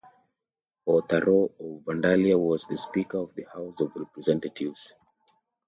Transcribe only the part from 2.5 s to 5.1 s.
the Speaker of the House of Representatives.